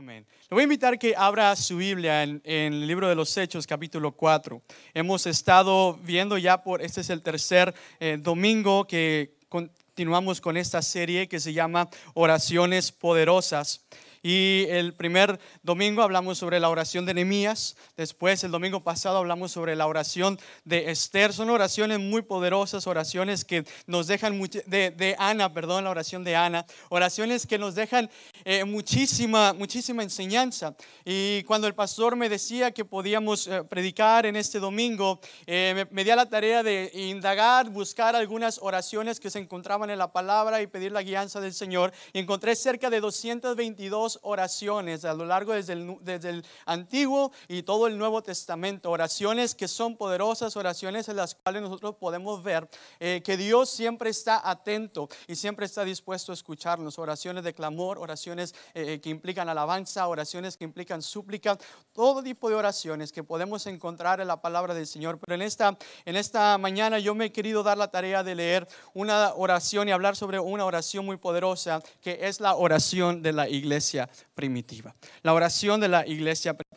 [0.00, 0.24] Amén.
[0.48, 4.12] Le voy a invitar que abra su Biblia en, el libro de los Hechos, capítulo
[4.12, 4.62] 4.
[4.94, 10.80] Hemos estado viendo ya por, este es el tercer eh, domingo que continuamos con esta
[10.80, 13.84] serie que se llama Oraciones Poderosas.
[14.22, 17.76] Y el primer domingo hablamos sobre la oración de Nehemías.
[17.96, 21.32] Después, el domingo pasado, hablamos sobre la oración de Esther.
[21.32, 26.36] Son oraciones muy poderosas, oraciones que nos dejan, de, de Ana, perdón, la oración de
[26.36, 26.66] Ana.
[26.90, 28.10] Oraciones que nos dejan
[28.44, 30.76] eh, muchísima, muchísima enseñanza.
[31.02, 35.86] Y cuando el pastor me decía que podíamos eh, predicar en este domingo, eh, me,
[35.90, 40.12] me di a la tarea de indagar, buscar algunas oraciones que se encontraban en la
[40.12, 41.94] palabra y pedir la guianza del Señor.
[42.12, 47.62] Y encontré cerca de 222 oraciones a lo largo desde el, desde el Antiguo y
[47.62, 52.68] todo el Nuevo Testamento, oraciones que son poderosas, oraciones en las cuales nosotros podemos ver
[52.98, 57.98] eh, que Dios siempre está atento y siempre está dispuesto a escucharnos, oraciones de clamor,
[57.98, 61.56] oraciones eh, eh, que implican alabanza, oraciones que implican súplica,
[61.92, 65.18] todo tipo de oraciones que podemos encontrar en la palabra del Señor.
[65.18, 68.68] Pero en esta, en esta mañana yo me he querido dar la tarea de leer
[68.94, 73.48] una oración y hablar sobre una oración muy poderosa que es la oración de la
[73.48, 73.99] iglesia
[74.34, 76.69] primitiva, la oración de la iglesia primitiva.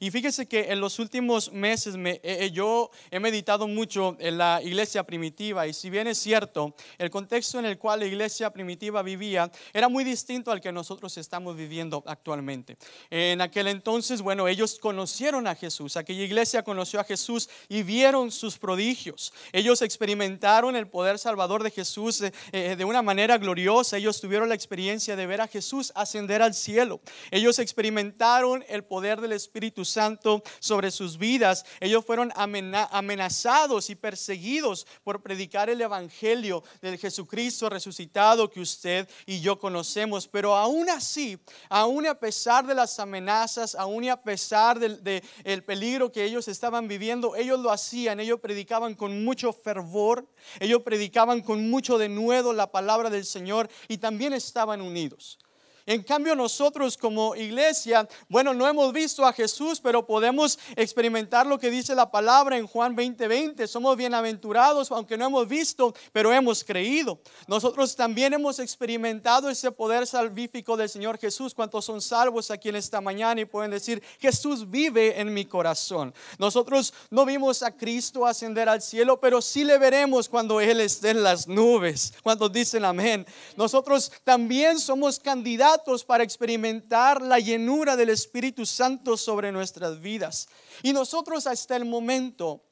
[0.00, 4.60] Y fíjese que en los últimos meses me, eh, yo he meditado mucho en la
[4.60, 9.04] iglesia primitiva y si bien es cierto, el contexto en el cual la iglesia primitiva
[9.04, 12.76] vivía era muy distinto al que nosotros estamos viviendo actualmente.
[13.08, 18.32] En aquel entonces, bueno, ellos conocieron a Jesús, aquella iglesia conoció a Jesús y vieron
[18.32, 19.32] sus prodigios.
[19.52, 23.96] Ellos experimentaron el poder salvador de Jesús eh, eh, de una manera gloriosa.
[23.96, 27.00] Ellos tuvieron la experiencia de ver a Jesús ascender al cielo.
[27.30, 31.64] Ellos experimentaron el poder del Espíritu Santo sobre sus vidas.
[31.80, 39.40] Ellos fueron amenazados y perseguidos por predicar el Evangelio del Jesucristo resucitado que usted y
[39.40, 40.26] yo conocemos.
[40.26, 41.38] Pero aún así,
[41.68, 46.48] aún a pesar de las amenazas, aún a pesar del de, el peligro que ellos
[46.48, 48.20] estaban viviendo, ellos lo hacían.
[48.20, 50.26] Ellos predicaban con mucho fervor.
[50.60, 55.38] Ellos predicaban con mucho denuedo la palabra del Señor y también estaban unidos.
[55.86, 61.58] En cambio nosotros como iglesia, bueno, no hemos visto a Jesús, pero podemos experimentar lo
[61.58, 63.66] que dice la palabra en Juan 20:20.
[63.66, 67.20] Somos bienaventurados, aunque no hemos visto, pero hemos creído.
[67.48, 71.52] Nosotros también hemos experimentado ese poder salvífico del Señor Jesús.
[71.52, 76.14] ¿Cuántos son salvos aquí en esta mañana y pueden decir, Jesús vive en mi corazón?
[76.38, 81.10] Nosotros no vimos a Cristo ascender al cielo, pero sí le veremos cuando Él esté
[81.10, 82.14] en las nubes.
[82.22, 83.26] Cuando dicen amén.
[83.56, 85.73] Nosotros también somos candidatos
[86.04, 90.48] para experimentar la llenura del Espíritu Santo sobre nuestras vidas.
[90.82, 92.62] Y nosotros hasta el momento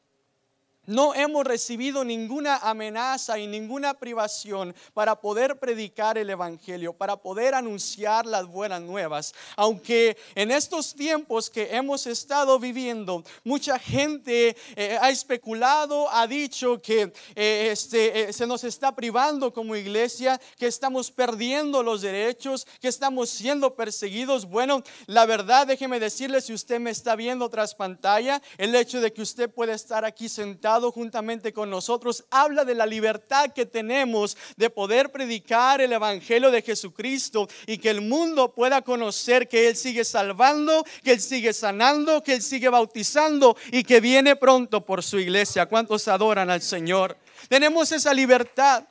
[0.87, 7.55] no hemos recibido ninguna amenaza y ninguna privación para poder predicar el Evangelio, para poder
[7.55, 9.33] anunciar las buenas nuevas.
[9.57, 16.83] Aunque en estos tiempos que hemos estado viviendo, mucha gente eh, ha especulado, ha dicho
[16.83, 22.67] que eh, este, eh, se nos está privando como iglesia, que estamos perdiendo los derechos,
[22.81, 24.47] que estamos siendo perseguidos.
[24.47, 29.13] Bueno, la verdad, déjeme decirle, si usted me está viendo tras pantalla, el hecho de
[29.13, 34.37] que usted pueda estar aquí sentado, juntamente con nosotros, habla de la libertad que tenemos
[34.57, 39.77] de poder predicar el Evangelio de Jesucristo y que el mundo pueda conocer que Él
[39.77, 45.03] sigue salvando, que Él sigue sanando, que Él sigue bautizando y que viene pronto por
[45.03, 45.67] su iglesia.
[45.67, 47.17] ¿Cuántos adoran al Señor?
[47.49, 48.85] Tenemos esa libertad.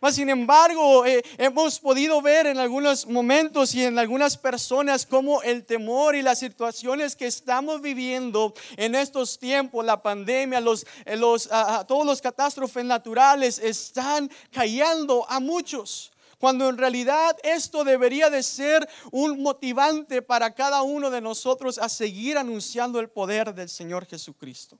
[0.00, 5.42] Mas, sin embargo, eh, hemos podido ver en algunos momentos y en algunas personas cómo
[5.42, 11.16] el temor y las situaciones que estamos viviendo en estos tiempos, la pandemia, los, eh,
[11.16, 11.48] los,
[11.88, 16.12] todos los catástrofes naturales están callando a muchos.
[16.38, 21.88] Cuando en realidad esto debería de ser un motivante para cada uno de nosotros a
[21.88, 24.78] seguir anunciando el poder del Señor Jesucristo.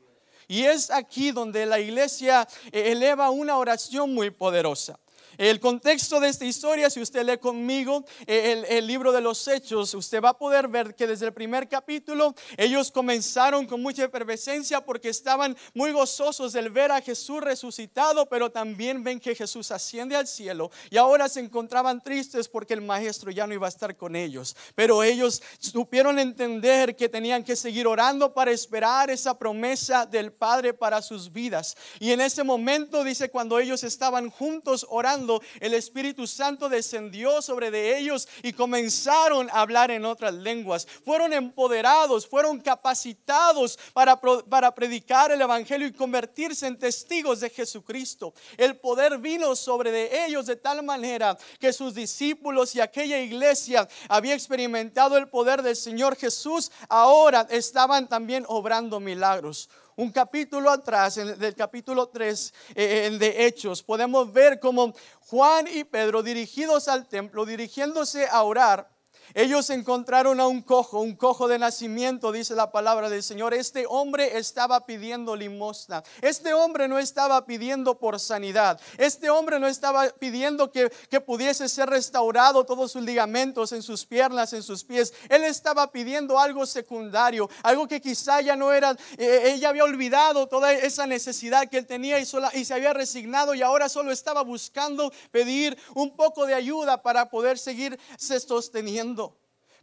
[0.48, 4.98] Y es aquí donde la iglesia eh, eleva una oración muy poderosa.
[5.38, 9.92] El contexto de esta historia, si usted lee conmigo eh, el, libro de los hechos,
[9.92, 14.80] usted va a poder ver que desde el primer capítulo ellos comenzaron con mucha efervescencia
[14.80, 20.16] porque estaban muy gozosos del ver a Jesús resucitado, pero también ven que Jesús asciende
[20.16, 23.96] al cielo y ahora se encontraban tristes porque el maestro ya no iba a estar
[23.96, 24.56] con ellos.
[24.74, 30.72] Pero ellos supieron entender que tenían que seguir orando para esperar esa promesa del Padre
[30.72, 31.76] para sus vidas.
[32.00, 35.25] Y en ese momento dice cuando ellos estaban juntos orando,
[35.60, 40.86] el Espíritu Santo descendió sobre de ellos y comenzaron a hablar en otras lenguas.
[41.04, 48.34] Fueron empoderados, fueron capacitados para, para predicar el Evangelio y convertirse en testigos de Jesucristo.
[48.56, 53.88] El poder vino sobre de ellos de tal manera que sus discípulos y aquella iglesia
[54.08, 61.16] había experimentado el poder del Señor Jesús, ahora estaban también obrando milagros un capítulo atrás,
[61.16, 67.08] en, del capítulo 3 eh, de Hechos, podemos ver como Juan y Pedro dirigidos al
[67.08, 68.95] templo, dirigiéndose a orar,
[69.34, 73.54] ellos encontraron a un cojo, un cojo de nacimiento, dice la palabra del Señor.
[73.54, 76.02] Este hombre estaba pidiendo limosna.
[76.20, 78.80] Este hombre no estaba pidiendo por sanidad.
[78.98, 84.04] Este hombre no estaba pidiendo que, que pudiese ser restaurado todos sus ligamentos en sus
[84.06, 85.12] piernas, en sus pies.
[85.28, 90.46] Él estaba pidiendo algo secundario, algo que quizá ya no era, eh, ella había olvidado
[90.46, 94.42] toda esa necesidad que él tenía y, y se había resignado y ahora solo estaba
[94.42, 99.15] buscando pedir un poco de ayuda para poder seguir sosteniendo.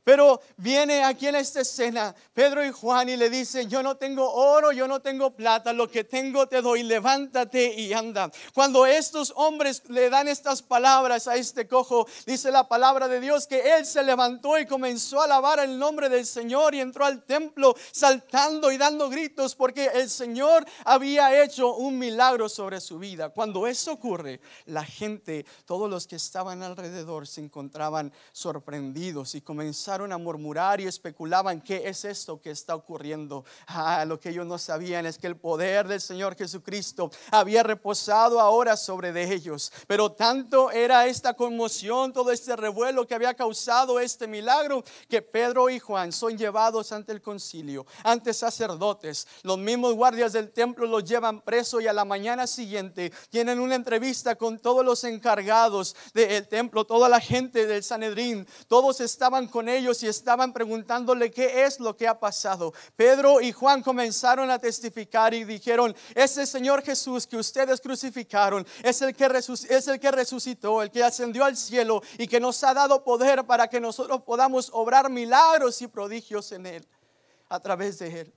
[0.03, 4.29] Pero viene aquí en esta escena Pedro y Juan y le dicen, yo no tengo
[4.33, 8.29] oro, yo no tengo plata, lo que tengo te doy, levántate y anda.
[8.53, 13.47] Cuando estos hombres le dan estas palabras a este cojo, dice la palabra de Dios
[13.47, 17.23] que él se levantó y comenzó a alabar el nombre del Señor y entró al
[17.23, 23.29] templo saltando y dando gritos porque el Señor había hecho un milagro sobre su vida.
[23.29, 29.92] Cuando eso ocurre, la gente, todos los que estaban alrededor se encontraban sorprendidos y comenzaron
[29.93, 33.45] a murmurar y especulaban qué es esto que está ocurriendo.
[33.67, 38.39] Ah, lo que ellos no sabían es que el poder del Señor Jesucristo había reposado
[38.39, 39.71] ahora sobre de ellos.
[39.85, 45.69] Pero tanto era esta conmoción, todo este revuelo que había causado este milagro, que Pedro
[45.69, 49.27] y Juan son llevados ante el concilio, ante sacerdotes.
[49.43, 53.75] Los mismos guardias del templo los llevan preso y a la mañana siguiente tienen una
[53.75, 58.47] entrevista con todos los encargados del templo, toda la gente del Sanedrín.
[58.67, 62.73] Todos estaban con ellos y estaban preguntándole qué es lo que ha pasado.
[62.95, 69.01] Pedro y Juan comenzaron a testificar y dijeron, ese Señor Jesús que ustedes crucificaron es
[69.01, 72.73] el que, es el que resucitó, el que ascendió al cielo y que nos ha
[72.73, 76.87] dado poder para que nosotros podamos obrar milagros y prodigios en él,
[77.49, 78.33] a través de él.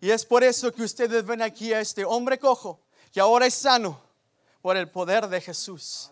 [0.00, 2.80] Y es por eso que ustedes ven aquí a este hombre cojo,
[3.12, 4.00] que ahora es sano
[4.62, 6.10] por el poder de Jesús.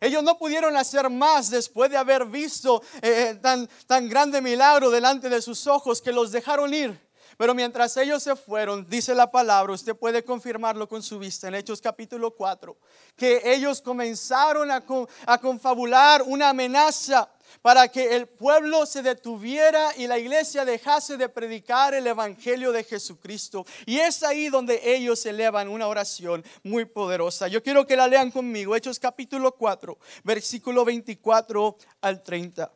[0.00, 4.90] Ellos no pudieron hacer más después de haber visto eh, eh, tan, tan grande milagro
[4.90, 7.09] delante de sus ojos que los dejaron ir.
[7.40, 11.54] Pero mientras ellos se fueron, dice la palabra, usted puede confirmarlo con su vista en
[11.54, 12.76] Hechos capítulo 4,
[13.16, 17.30] que ellos comenzaron a, confabular una amenaza
[17.62, 22.84] para que el pueblo se detuviera y la iglesia dejase de predicar el Evangelio de
[22.84, 23.64] Jesucristo.
[23.86, 27.48] Y es ahí donde ellos elevan una oración muy poderosa.
[27.48, 32.70] Yo quiero que la lean conmigo, Hechos capítulo 4, versículo 24 al 30.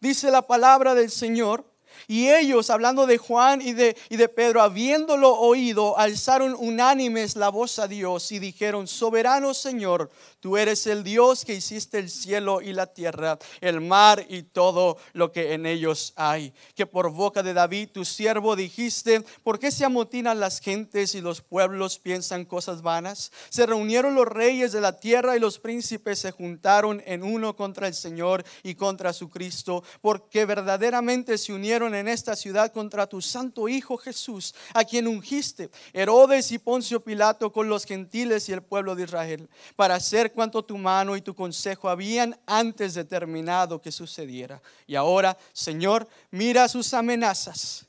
[0.00, 1.77] Dice la palabra del Señor.
[2.06, 7.48] Y ellos, hablando de Juan y de, y de Pedro, habiéndolo oído, alzaron unánimes la
[7.48, 10.10] voz a Dios y dijeron, soberano Señor,
[10.40, 14.96] Tú eres el Dios que hiciste el cielo y la tierra, el mar y todo
[15.12, 16.52] lo que en ellos hay.
[16.76, 21.20] Que por boca de David, tu siervo, dijiste, ¿por qué se amotinan las gentes y
[21.20, 23.32] los pueblos piensan cosas vanas?
[23.48, 27.88] Se reunieron los reyes de la tierra y los príncipes se juntaron en uno contra
[27.88, 33.20] el Señor y contra su Cristo, porque verdaderamente se unieron en esta ciudad contra tu
[33.20, 38.62] santo Hijo Jesús, a quien ungiste, Herodes y Poncio Pilato con los gentiles y el
[38.62, 43.92] pueblo de Israel, para hacer cuanto tu mano y tu consejo habían antes determinado que
[43.92, 44.62] sucediera.
[44.86, 47.86] Y ahora, Señor, mira sus amenazas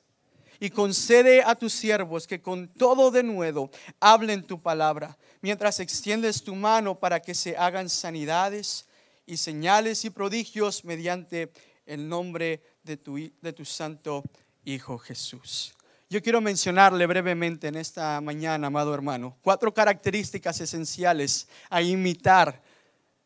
[0.59, 6.43] y concede a tus siervos que con todo de nuevo hablen tu palabra, mientras extiendes
[6.43, 8.85] tu mano para que se hagan sanidades
[9.25, 11.51] y señales y prodigios mediante
[11.85, 14.23] el nombre de tu, de tu santo
[14.65, 15.75] Hijo Jesús.
[16.09, 22.63] Yo quiero mencionarle brevemente en esta mañana, amado hermano, cuatro características esenciales a imitar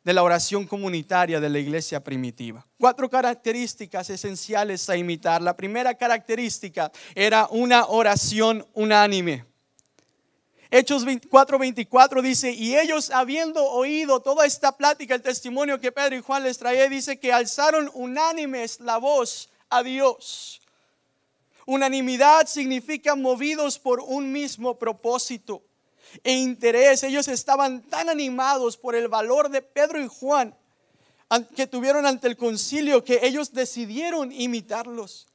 [0.03, 2.67] de la oración comunitaria de la iglesia primitiva.
[2.77, 5.41] Cuatro características esenciales a imitar.
[5.41, 9.46] La primera característica era una oración unánime.
[10.72, 16.22] Hechos 24, dice, y ellos habiendo oído toda esta plática, el testimonio que Pedro y
[16.22, 20.62] Juan les traía, dice que alzaron unánimes la voz Dios.
[21.65, 25.63] Unanimidad significa movidos por un mismo propósito
[26.24, 27.03] e interés.
[27.03, 30.56] Ellos estaban tan animados por el valor de Pedro y Juan
[31.56, 35.27] que tuvieron ante el concilio que ellos decidieron imitarlos.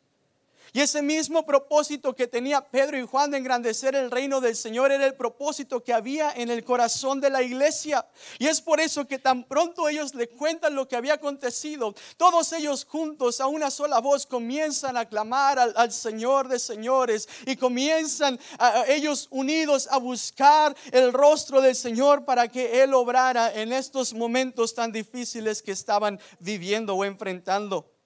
[0.78, 4.92] Y ese mismo propósito que tenía Pedro y Juan de engrandecer el reino del Señor
[4.92, 8.06] era el propósito que había en el corazón de la iglesia.
[8.38, 12.52] Y es por eso que tan pronto ellos le cuentan lo que había acontecido, todos
[12.52, 18.38] ellos juntos a una sola voz comienzan a clamar al, Señor de señores y comienzan
[18.87, 24.76] ellos unidos a buscar el rostro del Señor para que Él obrara en estos momentos
[24.76, 27.98] tan difíciles que estaban viviendo o enfrentando.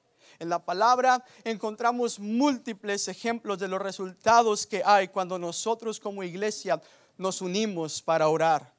[0.43, 6.83] En la palabra encontramos múltiples ejemplos de los resultados que hay cuando nosotros como iglesia
[7.17, 8.72] nos unimos para orar.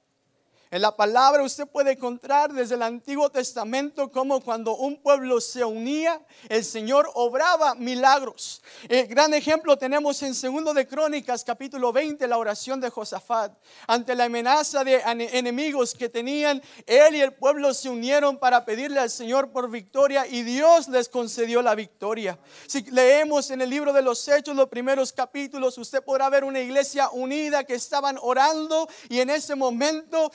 [0.73, 5.63] En la palabra usted puede encontrar desde el Antiguo Testamento como cuando un pueblo se
[5.63, 8.63] unía, el Señor obraba milagros.
[8.89, 13.53] El gran ejemplo tenemos en Segundo de Crónicas, capítulo 20, la oración de Josafat.
[13.85, 18.99] Ante la amenaza de enemigos que tenían, él y el pueblo se unieron para pedirle
[18.99, 22.39] al Señor por victoria y Dios les concedió la victoria.
[22.65, 26.61] Si leemos en el libro de los Hechos los primeros capítulos, usted podrá ver una
[26.61, 30.31] iglesia unida que estaban orando y en ese momento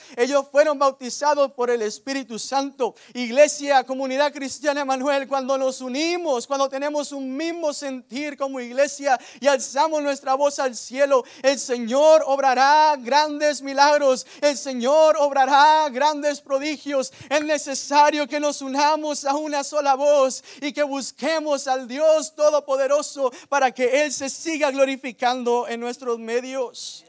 [0.51, 2.95] fueron bautizados por el Espíritu Santo.
[3.13, 9.47] Iglesia, comunidad cristiana Emanuel, cuando nos unimos, cuando tenemos un mismo sentir como iglesia y
[9.47, 17.11] alzamos nuestra voz al cielo, el Señor obrará grandes milagros, el Señor obrará grandes prodigios.
[17.29, 23.31] Es necesario que nos unamos a una sola voz y que busquemos al Dios Todopoderoso
[23.49, 27.05] para que Él se siga glorificando en nuestros medios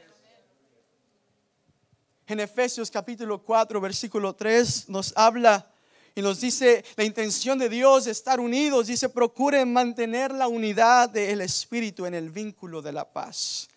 [2.31, 5.69] en Efesios capítulo 4, versículo 3, nos habla
[6.15, 8.87] y nos dice la intención de Dios de estar unidos.
[8.87, 13.67] Dice, procuren mantener la unidad del Espíritu en el vínculo de la paz.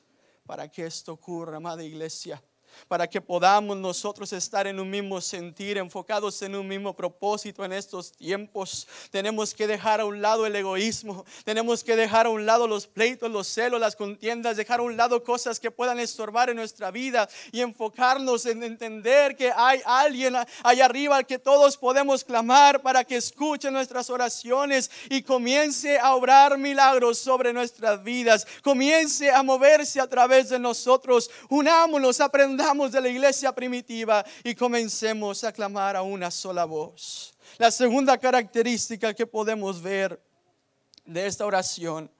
[0.47, 2.41] Para que esto ocurra, amada iglesia
[2.89, 7.73] para que podamos nosotros estar en un mismo sentir, enfocados en un mismo propósito en
[7.73, 8.89] estos tiempos.
[9.11, 12.87] Tenemos que dejar a un lado el egoísmo, tenemos que dejar a un lado los
[12.87, 16.91] pleitos, los celos, las contiendas, dejar a un lado cosas que puedan estorbar en nuestra
[16.91, 22.83] vida y enfocarnos en entender que hay alguien allá arriba al que todos podemos clamar
[22.83, 29.43] para que escuche nuestras oraciones y comience a obrar milagros sobre nuestras vidas, comience a
[29.43, 31.31] moverse a través de nosotros.
[31.49, 37.35] Unámonos, aprendamos de la iglesia primitiva y comencemos a clamar a una sola voz.
[37.59, 40.19] La segunda característica que podemos ver
[41.05, 42.11] de esta oración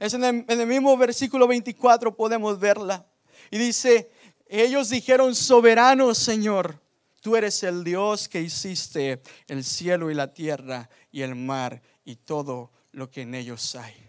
[0.00, 3.06] es en el, en el mismo versículo 24 podemos verla.
[3.50, 4.10] Y dice,
[4.48, 6.80] ellos dijeron, soberano Señor,
[7.20, 12.16] tú eres el Dios que hiciste el cielo y la tierra y el mar y
[12.16, 14.05] todo lo que en ellos hay.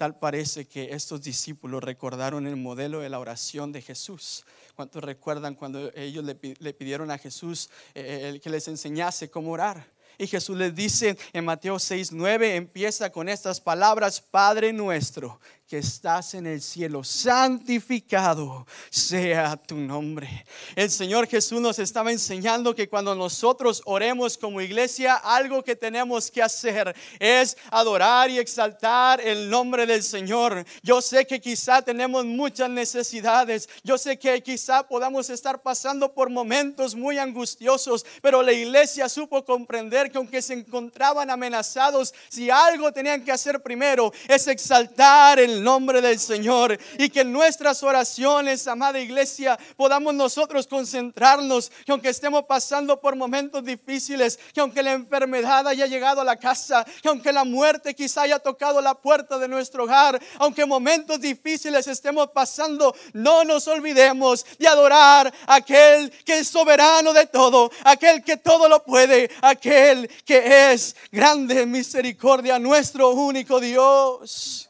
[0.00, 4.46] Tal parece que estos discípulos recordaron el modelo de la oración de Jesús.
[4.74, 9.92] ¿Cuántos recuerdan cuando ellos le, pidieron a Jesús eh, el que les enseñase cómo orar?
[10.16, 15.38] Y Jesús les dice en Mateo 6, 9, empieza con estas palabras, Padre nuestro
[15.70, 20.44] que estás en el cielo, santificado sea tu nombre.
[20.74, 26.28] El Señor Jesús nos estaba enseñando que cuando nosotros oremos como iglesia, algo que tenemos
[26.28, 30.64] que hacer es adorar y exaltar el nombre del Señor.
[30.82, 36.30] Yo sé que quizá tenemos muchas necesidades, yo sé que quizá podamos estar pasando por
[36.30, 42.90] momentos muy angustiosos, pero la iglesia supo comprender que aunque se encontraban amenazados, si algo
[42.90, 49.00] tenían que hacer primero es exaltar nombre del Señor y que en nuestras oraciones, amada
[49.00, 55.66] iglesia, podamos nosotros concentrarnos, que aunque estemos pasando por momentos difíciles, que aunque la enfermedad
[55.68, 59.48] haya llegado a la casa, que aunque la muerte quizá haya tocado la puerta de
[59.48, 66.38] nuestro hogar, aunque momentos difíciles estemos pasando, no nos olvidemos de adorar a aquel que
[66.38, 72.58] es soberano de todo, aquel que todo lo puede, aquel que es grande en misericordia,
[72.58, 74.69] nuestro único Dios.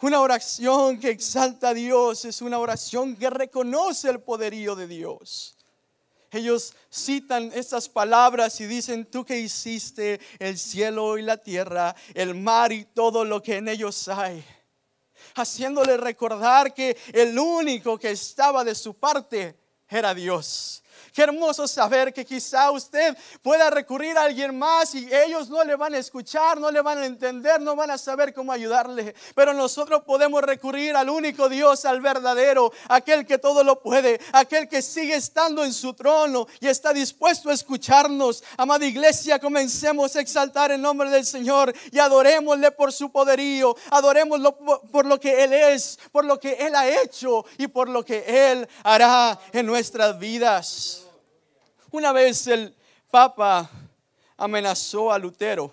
[0.00, 5.56] Una oración que exalta a Dios es una oración que reconoce el poderío de Dios.
[6.30, 12.34] Ellos citan estas palabras y dicen, tú que hiciste el cielo y la tierra, el
[12.34, 14.44] mar y todo lo que en ellos hay.
[15.34, 20.82] Haciéndole recordar que el único que estaba de su parte era Dios.
[21.12, 25.76] Qué hermoso saber que quizá usted pueda recurrir a alguien más y ellos no le
[25.76, 29.14] van a escuchar, no le van a entender, no van a saber cómo ayudarle.
[29.34, 34.68] Pero nosotros podemos recurrir al único Dios, al verdadero, aquel que todo lo puede, aquel
[34.68, 38.42] que sigue estando en su trono y está dispuesto a escucharnos.
[38.56, 44.56] Amada iglesia, comencemos a exaltar el nombre del Señor y adorémosle por su poderío, adorémoslo
[44.56, 48.24] por lo que Él es, por lo que Él ha hecho y por lo que
[48.50, 50.87] Él hará en nuestras vidas.
[51.90, 52.76] Una vez el
[53.10, 53.70] Papa
[54.36, 55.72] amenazó a Lutero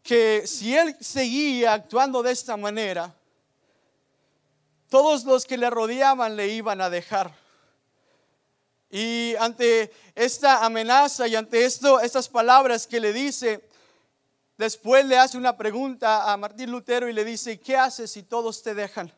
[0.00, 3.12] que si él seguía actuando de esta manera,
[4.88, 7.34] todos los que le rodeaban le iban a dejar.
[8.90, 13.68] Y ante esta amenaza y ante esto, estas palabras que le dice,
[14.56, 18.62] después le hace una pregunta a Martín Lutero y le dice, ¿qué haces si todos
[18.62, 19.12] te dejan?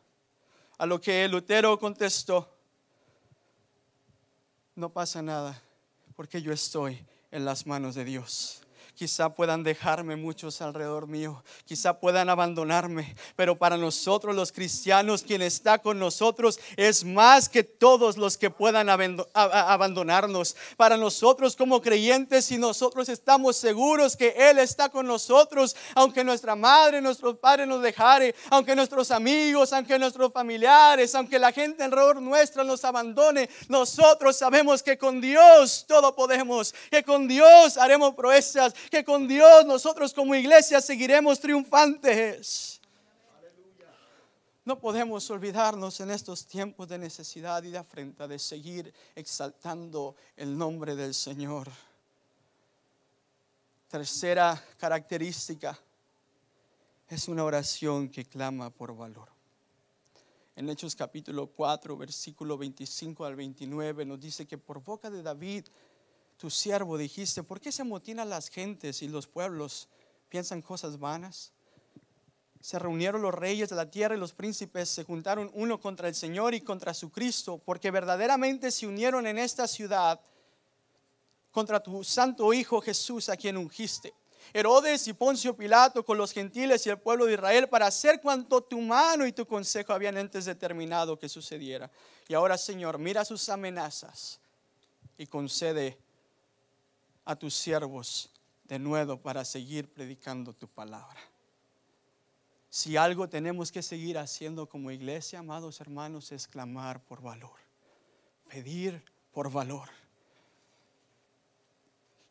[0.79, 2.56] A lo que Lutero contestó,
[4.77, 5.59] no pasa nada,
[6.15, 8.61] porque yo estoy en las manos de Dios.
[8.97, 15.43] Quizá puedan dejarme muchos alrededor mío, quizá puedan abandonarme, pero para nosotros los cristianos, quien
[15.43, 20.55] está con nosotros es más que todos los que puedan abandonarnos.
[20.77, 26.55] Para nosotros como creyentes, y nosotros estamos seguros que Él está con nosotros, aunque nuestra
[26.55, 32.19] madre, nuestros padres nos dejare, aunque nuestros amigos, aunque nuestros familiares, aunque la gente alrededor
[32.19, 38.73] nuestra nos abandone, nosotros sabemos que con Dios todo podemos, que con Dios haremos proezas,
[38.89, 42.81] que con Dios nosotros como iglesia seguiremos triunfantes.
[44.65, 50.57] No podemos olvidarnos en estos tiempos de necesidad y de afrenta de seguir exaltando el
[50.57, 51.69] nombre del Señor.
[53.87, 55.79] Tercera característica
[57.07, 59.29] es una oración que clama por valor.
[60.57, 65.65] En Hechos capítulo 4, versículo 25 al 29 nos dice que por boca de David
[66.37, 69.89] tu siervo dijiste, ¿por qué se amotinan las gentes y los pueblos
[70.29, 71.51] piensan cosas vanas?
[72.61, 76.15] Se reunieron los reyes de la tierra y los príncipes se juntaron uno contra el
[76.15, 80.19] Señor y contra su Cristo, porque verdaderamente se unieron en esta ciudad
[81.51, 84.13] contra tu santo Hijo Jesús, a quien ungiste.
[84.53, 88.61] Herodes y Poncio Pilato con los gentiles y el pueblo de Israel para hacer cuanto
[88.61, 91.89] tu mano y tu consejo habían antes determinado que sucediera.
[92.27, 94.39] Y ahora, Señor, mira sus amenazas
[95.17, 95.97] y concede
[97.27, 98.31] a tus siervos
[98.63, 101.19] de nuevo para seguir predicando tu palabra.
[102.69, 107.59] Si algo tenemos que seguir haciendo como iglesia, amados hermanos, es clamar por valor,
[108.47, 109.03] pedir
[109.33, 109.89] por valor.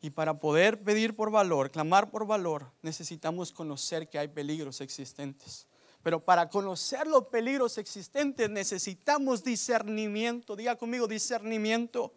[0.01, 5.67] Y para poder pedir por valor, clamar por valor, necesitamos conocer que hay peligros existentes.
[6.03, 10.57] Pero para conocer los peligros existentes necesitamos discernimiento.
[10.57, 12.15] Diga conmigo discernimiento.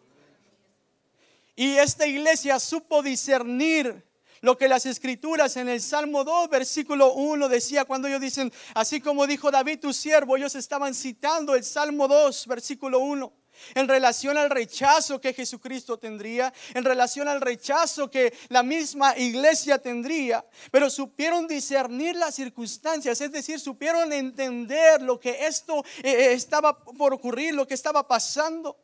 [1.56, 4.04] Y esta iglesia supo discernir
[4.40, 9.00] lo que las escrituras en el Salmo 2, versículo 1 decía cuando ellos dicen, así
[9.00, 13.40] como dijo David tu siervo, ellos estaban citando el Salmo 2, versículo 1
[13.74, 19.78] en relación al rechazo que Jesucristo tendría, en relación al rechazo que la misma iglesia
[19.78, 26.32] tendría, pero supieron discernir las circunstancias, es decir, supieron entender lo que esto eh, eh,
[26.32, 28.76] estaba por ocurrir, lo que estaba pasando.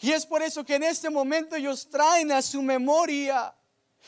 [0.00, 3.54] Y es por eso que en este momento ellos traen a su memoria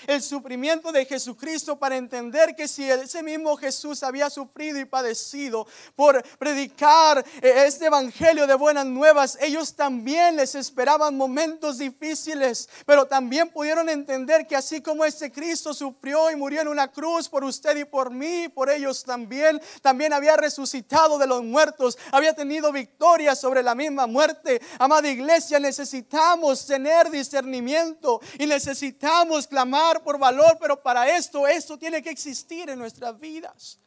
[0.06, 5.66] el sufrimiento de Jesucristo para entender que si ese mismo Jesús había sufrido y padecido
[5.96, 13.06] por predicar eh, este evangelio de buenas nuevas, ellos también les esperaban momentos difíciles, pero
[13.06, 17.44] también pudieron entender que así como este Cristo sufrió y murió en una cruz por
[17.44, 22.72] usted y por mí, por ellos también, también había resucitado de los muertos, había tenido
[22.72, 24.60] victoria sobre la misma muerte.
[24.78, 32.02] Amada iglesia, necesitamos tener discernimiento y necesitamos clamar por valor, pero para esto, esto tiene
[32.02, 33.78] que existir en nuestras vidas.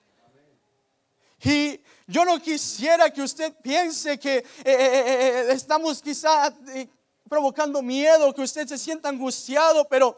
[1.44, 6.54] Y yo no quisiera que usted piense que eh, eh, eh, estamos quizá
[7.28, 10.16] provocando miedo, que usted se sienta angustiado, pero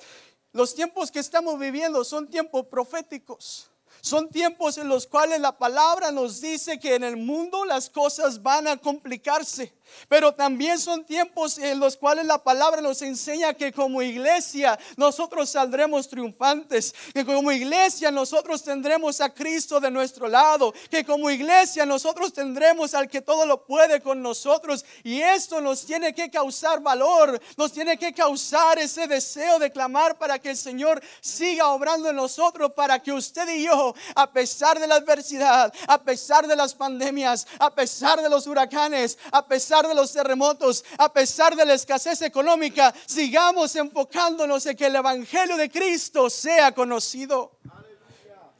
[0.52, 3.70] los tiempos que estamos viviendo son tiempos proféticos.
[4.02, 8.44] Son tiempos en los cuales la palabra nos dice que en el mundo las cosas
[8.44, 9.72] van a complicarse.
[10.08, 15.50] Pero también son tiempos en los cuales la palabra nos enseña que como iglesia nosotros
[15.50, 21.86] saldremos triunfantes, que como iglesia nosotros tendremos a Cristo de nuestro lado, que como iglesia
[21.86, 24.86] nosotros tendremos al que todo lo puede con nosotros.
[25.04, 30.18] Y esto nos tiene que causar valor, nos tiene que causar ese deseo de clamar
[30.18, 34.80] para que el Señor siga obrando en nosotros, para que usted y yo, a pesar
[34.80, 39.83] de la adversidad, a pesar de las pandemias, a pesar de los huracanes, a pesar
[39.88, 45.58] de los terremotos, a pesar de la escasez económica, sigamos enfocándonos en que el Evangelio
[45.58, 47.58] de Cristo sea conocido.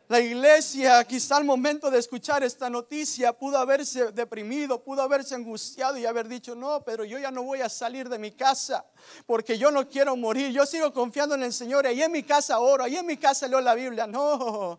[0.10, 5.98] La iglesia, quizá al momento de escuchar esta noticia, pudo haberse deprimido, pudo haberse angustiado
[5.98, 8.86] y haber dicho, no, pero yo ya no voy a salir de mi casa
[9.26, 10.52] porque yo no quiero morir.
[10.52, 11.88] Yo sigo confiando en el Señor.
[11.88, 14.06] Ahí en mi casa oro, ahí en mi casa leo la Biblia.
[14.06, 14.78] No,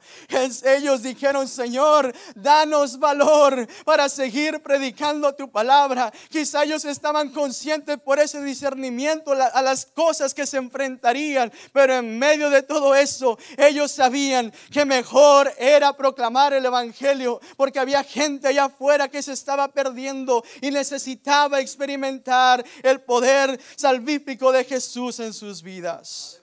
[0.65, 6.13] ellos dijeron, Señor, danos valor para seguir predicando tu palabra.
[6.29, 12.19] Quizá ellos estaban conscientes por ese discernimiento a las cosas que se enfrentarían, pero en
[12.19, 15.14] medio de todo eso, ellos sabían que mejor
[15.59, 21.61] era proclamar el Evangelio porque había gente allá afuera que se estaba perdiendo y necesitaba
[21.61, 26.43] experimentar el poder salvífico de Jesús en sus vidas.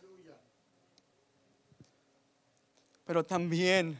[3.05, 3.99] Pero también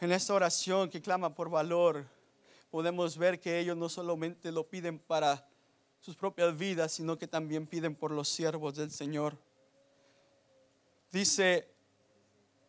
[0.00, 2.04] en esta oración que clama por valor,
[2.70, 5.48] podemos ver que ellos no solamente lo piden para
[6.00, 9.38] sus propias vidas, sino que también piden por los siervos del Señor.
[11.10, 11.75] Dice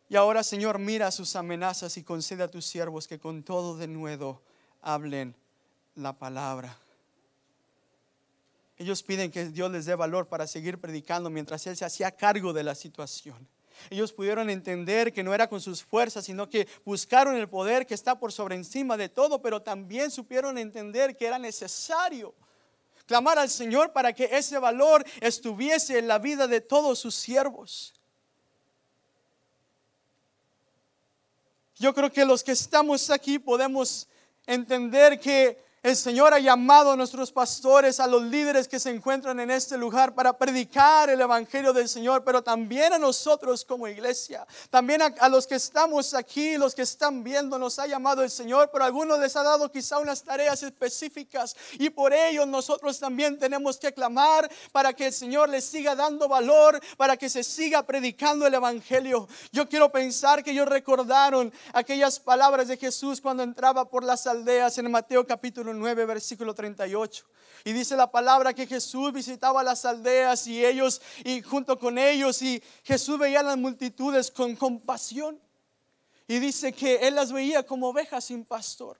[0.08, 3.88] y ahora, Señor, mira sus amenazas y concede a tus siervos que con todo de
[3.88, 4.40] nuevo
[4.80, 5.34] hablen
[5.94, 6.78] la palabra.
[8.78, 12.52] Ellos piden que Dios les dé valor para seguir predicando mientras Él se hacía cargo
[12.52, 13.46] de la situación.
[13.90, 17.94] Ellos pudieron entender que no era con sus fuerzas, sino que buscaron el poder que
[17.94, 22.34] está por sobre encima de todo, pero también supieron entender que era necesario
[23.06, 27.97] clamar al Señor para que ese valor estuviese en la vida de todos sus siervos.
[31.80, 34.08] Yo creo que los que estamos aquí podemos
[34.46, 39.38] entender que el Señor ha llamado a nuestros pastores, a los líderes que se encuentran
[39.38, 44.44] en este lugar para predicar el Evangelio del Señor, pero también a nosotros como iglesia,
[44.70, 48.70] también a, los que estamos aquí, los que están viendo, nos ha llamado el Señor,
[48.72, 53.78] pero algunos les ha dado quizá unas tareas específicas y por ello nosotros también tenemos
[53.78, 58.46] que clamar para que el Señor les siga dando valor, para que se siga predicando
[58.46, 59.28] el Evangelio.
[59.52, 64.76] Yo quiero pensar que ellos recordaron aquellas palabras de Jesús cuando entraba por las aldeas
[64.78, 67.24] en Mateo capítulo 9, versículo 38.
[67.64, 72.40] Y dice la palabra que Jesús visitaba las aldeas y ellos, y junto con ellos,
[72.42, 75.40] y Jesús veía a las multitudes con compasión.
[76.26, 78.98] Y dice que él las veía como ovejas sin pastor.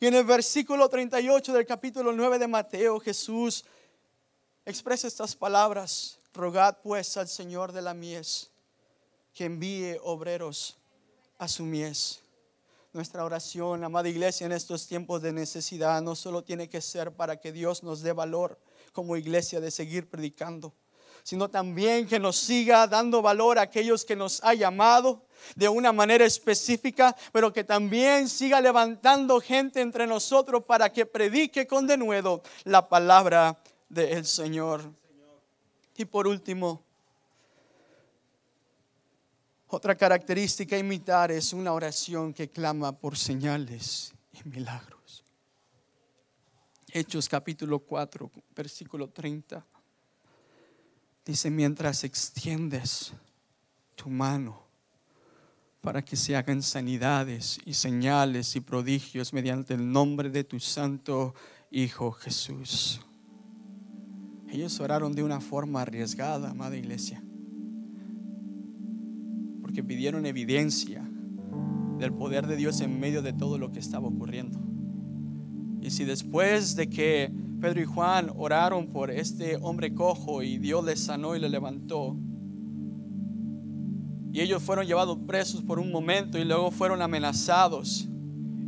[0.00, 3.64] Y en el versículo 38 del capítulo 9 de Mateo, Jesús
[4.64, 6.18] expresa estas palabras.
[6.32, 8.50] Rogad pues al Señor de la mies
[9.34, 10.76] que envíe obreros
[11.38, 12.23] a su mies.
[12.94, 17.40] Nuestra oración, amada iglesia, en estos tiempos de necesidad no solo tiene que ser para
[17.40, 18.56] que Dios nos dé valor
[18.92, 20.72] como iglesia de seguir predicando,
[21.24, 25.26] sino también que nos siga dando valor a aquellos que nos ha llamado
[25.56, 31.66] de una manera específica, pero que también siga levantando gente entre nosotros para que predique
[31.66, 34.88] con denuedo la palabra del Señor.
[35.96, 36.83] Y por último,
[39.74, 45.24] otra característica imitar es una oración que clama por señales y milagros.
[46.92, 49.66] Hechos capítulo 4, versículo 30.
[51.26, 53.12] Dice, mientras extiendes
[53.96, 54.62] tu mano
[55.80, 61.34] para que se hagan sanidades y señales y prodigios mediante el nombre de tu santo
[61.72, 63.00] Hijo Jesús.
[64.48, 67.23] Ellos oraron de una forma arriesgada, amada iglesia
[69.74, 71.04] que pidieron evidencia
[71.98, 74.60] del poder de Dios en medio de todo lo que estaba ocurriendo.
[75.80, 80.84] Y si después de que Pedro y Juan oraron por este hombre cojo y Dios
[80.84, 82.16] les sanó y le levantó,
[84.32, 88.08] y ellos fueron llevados presos por un momento y luego fueron amenazados,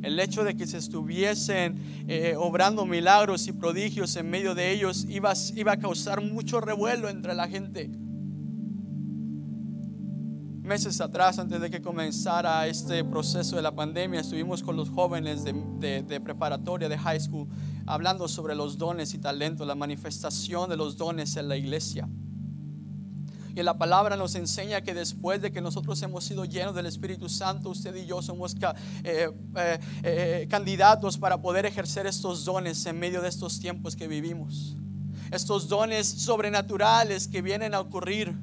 [0.02, 5.06] el hecho de que se estuviesen eh, obrando milagros y prodigios en medio de ellos
[5.08, 7.90] iba a causar mucho revuelo entre la gente
[10.66, 15.44] meses atrás, antes de que comenzara este proceso de la pandemia, estuvimos con los jóvenes
[15.44, 17.48] de, preparatoria, de high school,
[17.86, 22.08] hablando sobre los dones y talentos, la manifestación de los dones en la iglesia.
[23.54, 27.28] Y la palabra nos enseña que después de que nosotros hemos sido llenos del Espíritu
[27.28, 28.54] Santo, usted y yo somos
[29.04, 34.08] eh, eh, eh, candidatos para poder ejercer estos dones en medio de estos tiempos que
[34.08, 34.76] vivimos.
[35.30, 38.36] Estos dones sobrenaturales que vienen a ocurrir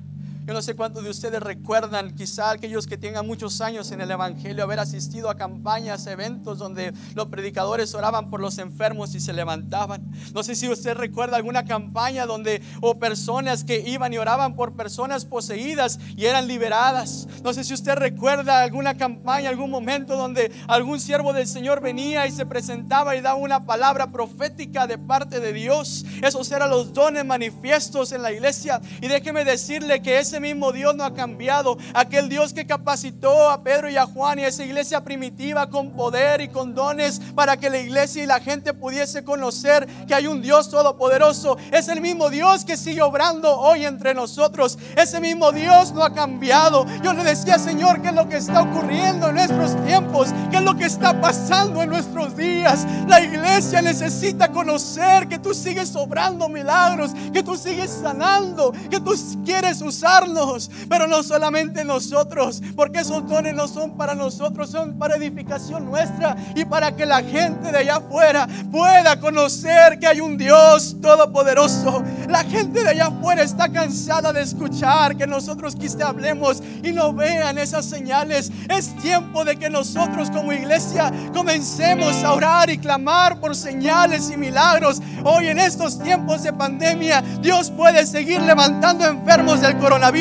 [0.46, 4.12] yo no sé cuántos de ustedes recuerdan, quizá aquellos que tengan muchos años en el
[4.12, 9.32] Evangelio, haber asistido a campañas, eventos donde los predicadores oraban por los enfermos y se
[9.32, 10.04] levantaban.
[10.34, 14.76] No sé si usted recuerda alguna campaña donde o personas que iban y oraban por
[14.76, 17.28] personas poseídas y eran liberadas.
[17.42, 22.28] No sé si usted recuerda alguna campaña, algún momento donde algún siervo del Señor venía
[22.28, 26.06] y se presentaba y daba una palabra profética de parte de Dios.
[26.22, 28.82] Esos eran los dones manifiestos en la iglesia.
[29.02, 31.78] Y déjeme decirle que ese mismo Dios no ha cambiado.
[31.94, 35.92] Aquel Dios que capacitó a Pedro y a Juan y a esa iglesia primitiva con
[35.92, 40.26] poder y con dones para que la iglesia y la gente pudiese conocer que hay
[40.26, 41.56] un Dios todopoderoso.
[41.72, 44.80] Es el mismo Dios que sigue obrando hoy entre nosotros.
[44.96, 46.88] Ese mismo Dios no ha cambiado.
[47.04, 50.30] Yo le decía, Señor, ¿qué es lo que está ocurriendo en nuestros tiempos?
[50.50, 52.88] ¿Qué es lo que está pasando en nuestros días?
[53.08, 59.14] La iglesia necesita conocer que tú sigues obrando milagros, que tú sigues sanando, que tú
[59.46, 59.84] quieres
[60.24, 65.86] usarnos, pero no solamente nosotros, porque esos dones no son para nosotros, son para edificación
[65.86, 70.98] nuestra y para que la gente de allá afuera pueda conocer que hay un Dios
[71.02, 72.04] todopoderoso.
[72.28, 77.14] La gente de allá afuera está cansada de escuchar que nosotros quizá hablemos y no
[77.14, 78.52] vean esas señales.
[78.70, 84.38] Es tiempo de que nosotros como iglesia comencemos a orar y clamar por señales y
[84.38, 85.02] milagros.
[85.24, 90.13] Hoy en estos tiempos de pandemia, Dios puede seguir levantando enfermos del coronavirus.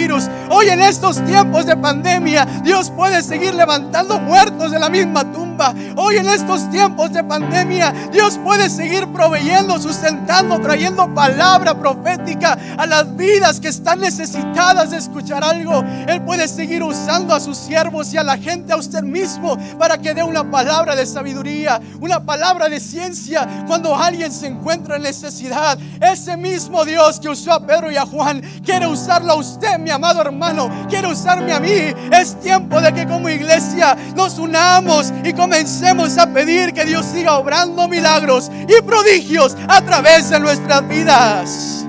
[0.48, 5.74] Hoy en estos tiempos de pandemia, Dios puede seguir levantando muertos de la misma tumba.
[5.96, 12.86] Hoy en estos tiempos de pandemia, Dios puede seguir proveyendo, sustentando, trayendo palabra profética a
[12.86, 15.84] las vidas que están necesitadas de escuchar algo.
[16.08, 19.98] Él puede seguir usando a sus siervos y a la gente, a usted mismo, para
[19.98, 25.02] que dé una palabra de sabiduría, una palabra de ciencia cuando alguien se encuentra en
[25.02, 25.78] necesidad.
[26.00, 29.90] Ese mismo Dios que usó a Pedro y a Juan quiere usarlo a usted, mi
[29.90, 31.92] amado hermano, quiere usarme a mí.
[32.12, 37.38] Es tiempo de que como iglesia nos unamos y comencemos a pedir que Dios siga
[37.38, 41.86] obrando milagros y prodigios a través de nuestras vidas.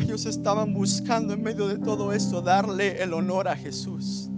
[0.00, 4.28] Ellos estaban buscando en medio de todo esto darle el honor a Jesús.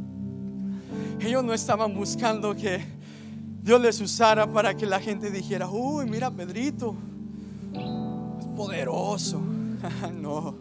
[1.20, 2.80] Ellos no estaban buscando que
[3.64, 6.94] Dios les usara para que la gente dijera, uy, mira Pedrito,
[8.38, 9.40] es poderoso.
[10.20, 10.54] no,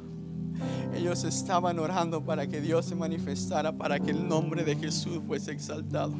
[0.95, 5.51] ellos estaban orando para que Dios se manifestara, para que el nombre de Jesús fuese
[5.51, 6.13] exaltado.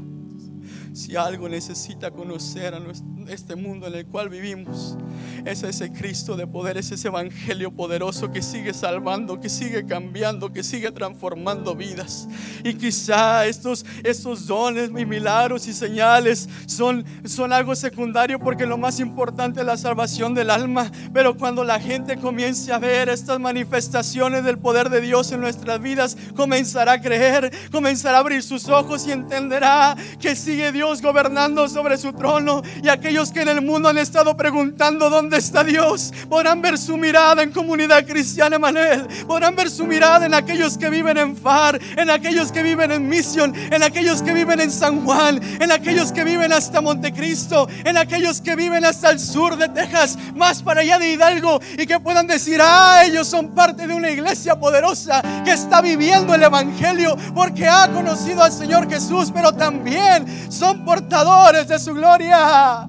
[0.93, 2.79] Si algo necesita conocer a
[3.27, 4.95] este mundo en el cual vivimos,
[5.43, 10.53] es ese Cristo de poder, es ese Evangelio poderoso que sigue salvando, que sigue cambiando,
[10.53, 12.27] que sigue transformando vidas.
[12.63, 18.77] Y quizá estos, estos dones y milagros y señales son, son algo secundario porque lo
[18.77, 20.91] más importante es la salvación del alma.
[21.11, 25.81] Pero cuando la gente comience a ver estas manifestaciones del poder de Dios en nuestras
[25.81, 31.67] vidas, comenzará a creer, comenzará a abrir sus ojos y entenderá que sigue Dios gobernando
[31.69, 32.61] sobre su trono.
[32.81, 36.97] Y aquellos que en el mundo han estado preguntando dónde está Dios, podrán ver su
[36.97, 41.79] mirada en comunidad cristiana Emanuel, podrán ver su mirada en aquellos que viven en Far,
[41.97, 46.11] en aquellos que viven en Mission, en aquellos que viven en San Juan, en aquellos
[46.11, 50.81] que viven hasta Montecristo, en aquellos que viven hasta el sur de Texas, más para
[50.81, 55.21] allá de Hidalgo, y que puedan decir, ah, ellos son parte de una iglesia poderosa
[55.43, 61.67] que está viviendo el Evangelio porque ha conocido al Señor Jesús, pero también son portadores
[61.67, 62.87] de su gloria.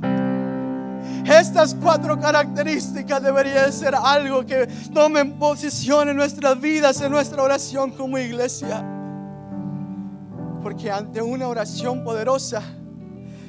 [1.25, 7.92] Estas cuatro características deberían ser algo que tomen posición en nuestras vidas, en nuestra oración
[7.92, 8.85] como iglesia.
[10.62, 12.62] Porque ante una oración poderosa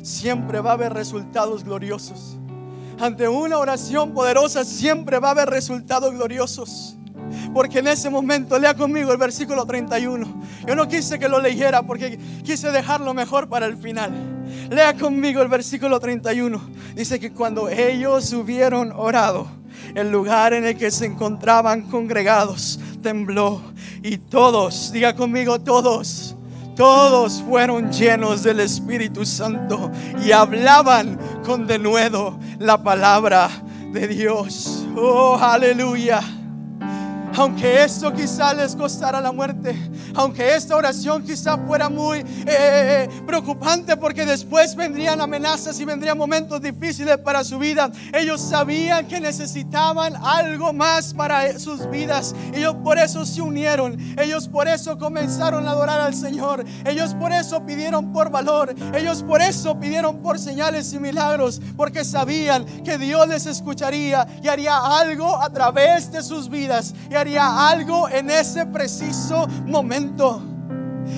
[0.02, 2.38] siempre va a haber resultados gloriosos.
[3.00, 6.95] Ante una oración poderosa siempre va a haber resultados gloriosos.
[7.54, 10.42] Porque en ese momento, lea conmigo el versículo 31.
[10.68, 14.12] Yo no quise que lo leyera porque quise dejarlo mejor para el final.
[14.70, 16.62] Lea conmigo el versículo 31.
[16.96, 19.48] Dice que cuando ellos hubieron orado,
[19.94, 23.62] el lugar en el que se encontraban congregados tembló
[24.02, 26.36] y todos, diga conmigo todos,
[26.76, 29.92] todos fueron llenos del Espíritu Santo
[30.26, 33.50] y hablaban con denuedo la palabra
[33.92, 34.86] de Dios.
[34.96, 36.22] Oh, aleluya.
[37.38, 39.76] Aunque esto quizá les costara la muerte,
[40.13, 46.62] aunque esta oración quizá fuera muy eh, preocupante porque después vendrían amenazas y vendrían momentos
[46.62, 52.34] difíciles para su vida, ellos sabían que necesitaban algo más para sus vidas.
[52.54, 57.34] Ellos por eso se unieron, ellos por eso comenzaron a adorar al Señor, ellos por
[57.34, 62.98] eso pidieron por valor, ellos por eso pidieron por señales y milagros, porque sabían que
[62.98, 66.93] Dios les escucharía y haría algo a través de sus vidas
[67.34, 70.55] algo en ese preciso momento.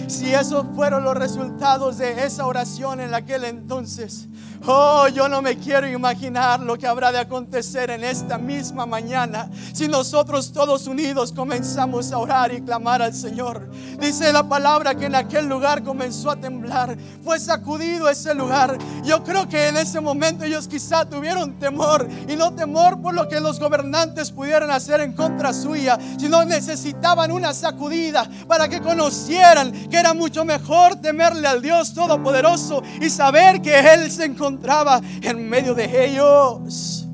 [0.08, 4.28] Si esos fueron los resultados de esa oración en aquel entonces,
[4.66, 9.50] Oh, yo no me quiero imaginar lo que habrá de acontecer en esta misma mañana
[9.74, 13.70] si nosotros todos unidos comenzamos a orar y clamar al Señor.
[14.00, 18.78] Dice la palabra que en aquel lugar comenzó a temblar, fue sacudido ese lugar.
[19.04, 23.28] Yo creo que en ese momento ellos quizá tuvieron temor y no temor por lo
[23.30, 29.72] que los gobernantes pudieran hacer en contra suya, sino necesitaban una sacudida para que conocieran
[29.90, 35.50] que era mucho mejor temerle al Dios Todopoderoso y saber que Él se encontraba en
[35.50, 37.08] medio de ellos.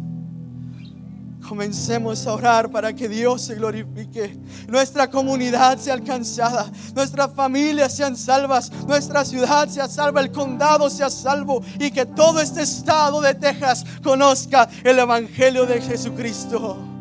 [1.48, 4.40] Comencemos a orar para que Dios se glorifique.
[4.68, 6.72] Nuestra comunidad sea alcanzada.
[6.96, 8.72] Nuestras familias sean salvas.
[8.88, 10.22] Nuestra ciudad sea salva.
[10.22, 11.62] El condado sea salvo.
[11.80, 16.93] Y que todo este estado de Texas conozca el Evangelio de Jesucristo.